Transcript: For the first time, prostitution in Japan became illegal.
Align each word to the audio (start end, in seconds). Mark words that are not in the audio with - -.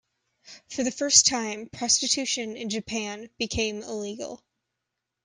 For 0.67 0.83
the 0.83 0.89
first 0.89 1.27
time, 1.27 1.69
prostitution 1.69 2.57
in 2.57 2.69
Japan 2.71 3.29
became 3.37 3.83
illegal. 3.83 4.41